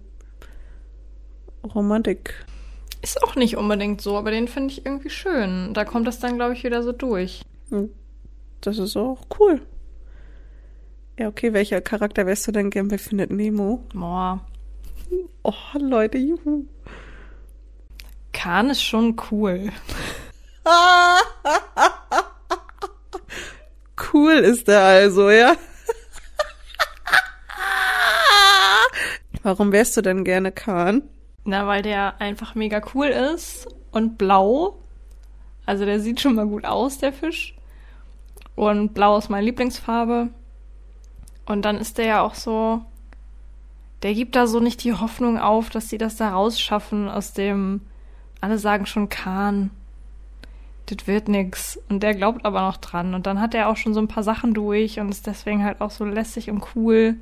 [1.63, 2.35] Romantik.
[3.03, 5.73] Ist auch nicht unbedingt so, aber den finde ich irgendwie schön.
[5.75, 7.43] Da kommt das dann, glaube ich, wieder so durch.
[7.71, 7.91] Hm.
[8.61, 9.63] Das ist auch cool.
[11.19, 13.85] Ja, okay, welcher Charakter wärst du denn gern bei Findet Nemo?
[13.95, 14.45] Boah.
[15.43, 16.67] Oh, Leute, juhu.
[18.33, 19.71] Khan ist schon cool.
[24.13, 25.53] Cool ist er also, ja?
[29.43, 31.03] Warum wärst du denn gerne Khan?
[31.51, 34.79] Na, weil der einfach mega cool ist und blau.
[35.67, 37.57] Also der sieht schon mal gut aus, der Fisch.
[38.55, 40.29] Und blau ist meine Lieblingsfarbe.
[41.47, 42.83] Und dann ist der ja auch so,
[44.05, 47.81] der gibt da so nicht die Hoffnung auf, dass sie das da rausschaffen aus dem,
[48.41, 49.73] alle sagen schon Kahn.
[50.87, 51.81] Das wird nix.
[51.89, 53.13] Und der glaubt aber noch dran.
[53.13, 55.81] Und dann hat er auch schon so ein paar Sachen durch und ist deswegen halt
[55.81, 57.17] auch so lässig und cool.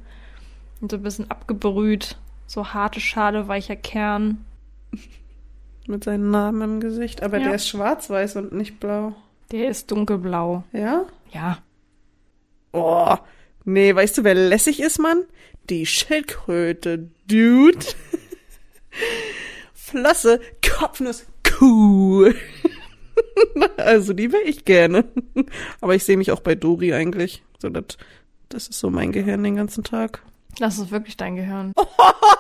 [0.83, 2.19] Und so ein bisschen abgebrüht.
[2.49, 4.45] So harte Schale, weicher Kern.
[5.87, 7.23] Mit seinem Namen im Gesicht.
[7.23, 7.45] Aber Ja.
[7.45, 9.15] der ist schwarz-weiß und nicht blau.
[9.53, 10.65] Der ist dunkelblau.
[10.73, 11.05] Ja?
[11.31, 11.59] Ja.
[12.73, 13.17] Oh.
[13.65, 15.25] Nee, weißt du, wer lässig ist, Mann?
[15.69, 17.85] Die Schildkröte, Dude.
[19.75, 21.27] Flosse, Kopfnuss,
[21.61, 22.35] cool.
[23.77, 25.05] also die wäre ich gerne.
[25.83, 27.43] Aber ich sehe mich auch bei Dori eigentlich.
[27.59, 27.99] So, das,
[28.49, 30.23] das ist so mein Gehirn den ganzen Tag.
[30.59, 31.73] Das ist wirklich dein Gehirn.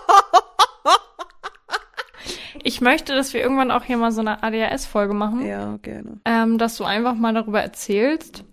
[2.68, 6.20] Ich möchte, dass wir irgendwann auch hier mal so eine ADHS-Folge machen, Ja, gerne.
[6.26, 8.44] ähm, dass du einfach mal darüber erzählst,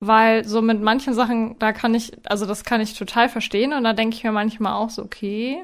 [0.00, 3.84] weil so mit manchen Sachen, da kann ich, also das kann ich total verstehen und
[3.84, 5.62] da denke ich mir manchmal auch so, okay.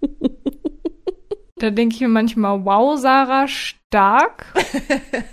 [1.56, 4.46] da denke ich mir manchmal, wow, Sarah, stark.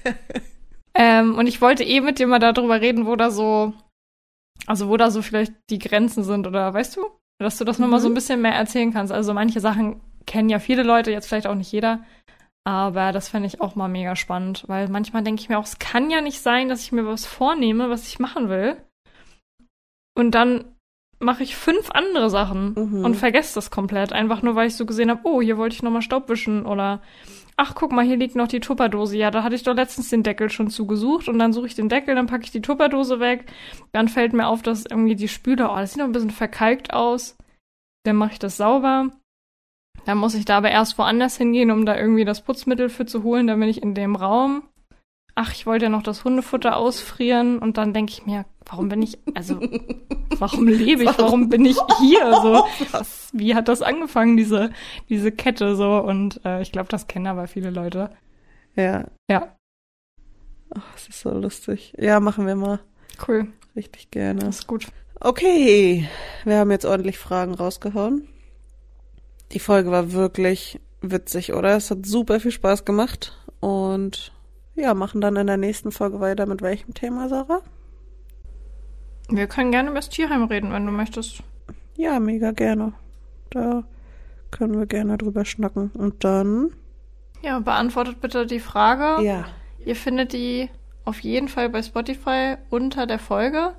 [0.94, 3.72] ähm, und ich wollte eh mit dir mal darüber reden, wo da so
[4.68, 7.06] Also wo da so vielleicht die Grenzen sind oder weißt du?
[7.40, 7.86] Dass du das mhm.
[7.86, 9.14] nochmal so ein bisschen mehr erzählen kannst.
[9.14, 12.04] Also manche Sachen kennen ja viele Leute, jetzt vielleicht auch nicht jeder.
[12.64, 15.80] Aber das fände ich auch mal mega spannend, weil manchmal denke ich mir auch, es
[15.80, 18.78] kann ja nicht sein, dass ich mir was vornehme, was ich machen will.
[20.16, 20.66] Und dann
[21.20, 23.06] mache ich fünf andere Sachen mhm.
[23.06, 24.14] und vergesse das komplett.
[24.14, 27.02] Einfach nur, weil ich so gesehen habe, oh, hier wollte ich nochmal Staub wischen oder
[27.58, 29.18] ach, guck mal, hier liegt noch die Tupperdose.
[29.18, 31.90] Ja, da hatte ich doch letztens den Deckel schon zugesucht und dann suche ich den
[31.90, 33.46] Deckel, dann packe ich die Tupperdose weg.
[33.92, 36.94] Dann fällt mir auf, dass irgendwie die Spüle, oh, das sieht noch ein bisschen verkalkt
[36.94, 37.38] aus.
[38.04, 39.10] Dann mache ich das sauber.
[40.06, 43.24] Dann muss ich da aber erst woanders hingehen, um da irgendwie das Putzmittel für zu
[43.24, 43.48] holen.
[43.48, 44.64] Dann bin ich in dem Raum
[45.36, 49.02] ach, ich wollte ja noch das Hundefutter ausfrieren und dann denke ich mir, warum bin
[49.02, 49.60] ich, also,
[50.40, 54.72] warum lebe ich, warum bin ich hier, so, was, wie hat das angefangen, diese,
[55.10, 58.12] diese Kette, so, und äh, ich glaube, das kennen aber viele Leute.
[58.76, 59.06] Ja.
[59.30, 59.56] Ja.
[60.74, 61.94] Ach, es ist so lustig.
[61.98, 62.80] Ja, machen wir mal.
[63.28, 63.48] Cool.
[63.76, 64.42] Richtig gerne.
[64.42, 64.88] Das ist gut.
[65.20, 66.08] Okay,
[66.46, 68.28] wir haben jetzt ordentlich Fragen rausgehauen.
[69.54, 71.76] Die Folge war wirklich witzig, oder?
[71.76, 74.32] Es hat super viel Spaß gemacht und
[74.76, 77.62] ja, machen dann in der nächsten Folge weiter mit welchem Thema, Sarah?
[79.30, 81.44] Wir können gerne über das Tierheim reden, wenn du möchtest.
[81.96, 82.94] Ja, mega gerne.
[83.50, 83.84] Da
[84.50, 85.92] können wir gerne drüber schnacken.
[85.94, 86.72] Und dann.
[87.42, 89.24] Ja, beantwortet bitte die Frage.
[89.24, 89.46] Ja.
[89.86, 90.70] Ihr findet die
[91.06, 93.74] auf jeden Fall bei Spotify unter der Folge,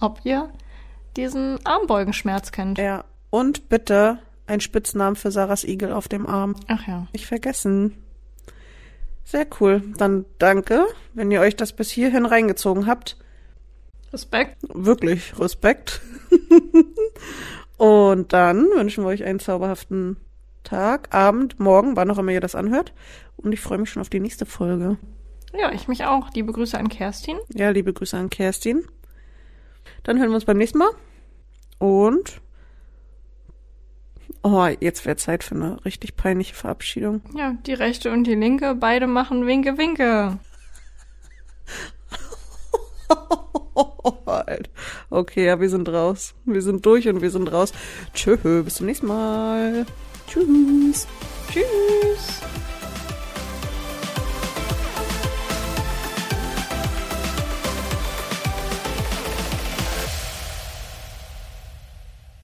[0.00, 0.50] ob ihr
[1.16, 2.78] diesen Armbeugenschmerz kennt.
[2.78, 3.04] Ja.
[3.30, 6.56] Und bitte ein Spitznamen für Sarahs Igel auf dem Arm.
[6.68, 7.06] Ach ja.
[7.12, 8.02] Nicht vergessen.
[9.24, 9.82] Sehr cool.
[9.98, 13.16] Dann danke, wenn ihr euch das bis hierhin reingezogen habt.
[14.12, 14.58] Respekt.
[14.72, 16.00] Wirklich Respekt.
[17.76, 20.16] Und dann wünschen wir euch einen zauberhaften
[20.62, 22.92] Tag, Abend, Morgen, wann auch immer ihr das anhört.
[23.36, 24.96] Und ich freue mich schon auf die nächste Folge.
[25.58, 26.30] Ja, ich mich auch.
[26.34, 27.38] Liebe Grüße an Kerstin.
[27.54, 28.84] Ja, liebe Grüße an Kerstin.
[30.02, 30.90] Dann hören wir uns beim nächsten Mal.
[31.78, 32.40] Und
[34.48, 37.20] Oh, jetzt wäre Zeit für eine richtig peinliche Verabschiedung.
[37.36, 40.38] Ja, die rechte und die linke, beide machen Winke, Winke.
[45.10, 46.36] okay, ja, wir sind raus.
[46.44, 47.72] Wir sind durch und wir sind raus.
[48.14, 49.84] Tschö, bis zum nächsten Mal.
[50.28, 51.08] Tschüss.
[51.50, 52.40] Tschüss.